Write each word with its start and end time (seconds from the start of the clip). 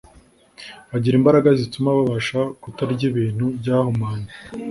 bagira 0.89 1.15
imbaraga 1.17 1.49
zituma 1.59 1.95
babasha 1.97 2.39
kutarya 2.61 3.03
ibintu 3.11 3.45
byahumanye 3.59 4.29